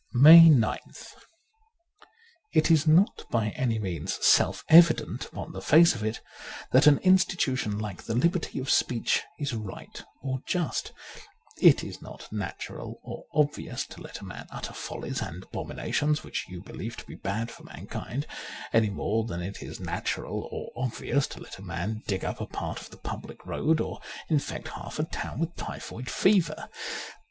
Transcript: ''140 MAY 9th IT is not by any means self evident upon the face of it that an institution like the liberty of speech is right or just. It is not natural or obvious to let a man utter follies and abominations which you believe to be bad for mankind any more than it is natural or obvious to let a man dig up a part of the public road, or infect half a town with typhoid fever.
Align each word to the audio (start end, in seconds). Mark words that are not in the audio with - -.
''140 0.13 0.49
MAY 0.49 0.67
9th 0.89 1.13
IT 2.55 2.71
is 2.71 2.87
not 2.87 3.23
by 3.29 3.49
any 3.49 3.77
means 3.77 4.17
self 4.25 4.63
evident 4.67 5.25
upon 5.27 5.51
the 5.51 5.61
face 5.61 5.93
of 5.93 6.03
it 6.03 6.21
that 6.71 6.87
an 6.87 6.97
institution 7.03 7.77
like 7.77 8.01
the 8.01 8.15
liberty 8.15 8.57
of 8.57 8.67
speech 8.71 9.21
is 9.37 9.53
right 9.53 10.03
or 10.23 10.41
just. 10.47 10.91
It 11.61 11.83
is 11.83 12.01
not 12.01 12.27
natural 12.33 12.99
or 13.03 13.25
obvious 13.31 13.85
to 13.89 14.01
let 14.01 14.21
a 14.21 14.25
man 14.25 14.47
utter 14.49 14.73
follies 14.73 15.21
and 15.21 15.43
abominations 15.43 16.23
which 16.23 16.47
you 16.49 16.63
believe 16.63 16.97
to 16.97 17.05
be 17.05 17.13
bad 17.13 17.51
for 17.51 17.61
mankind 17.65 18.25
any 18.73 18.89
more 18.89 19.23
than 19.25 19.43
it 19.43 19.61
is 19.61 19.79
natural 19.79 20.49
or 20.51 20.71
obvious 20.75 21.27
to 21.27 21.39
let 21.39 21.59
a 21.59 21.63
man 21.63 22.01
dig 22.07 22.25
up 22.25 22.41
a 22.41 22.47
part 22.47 22.81
of 22.81 22.89
the 22.89 22.97
public 22.97 23.45
road, 23.45 23.79
or 23.79 23.99
infect 24.29 24.69
half 24.69 24.97
a 24.97 25.03
town 25.03 25.37
with 25.37 25.55
typhoid 25.55 26.09
fever. 26.09 26.67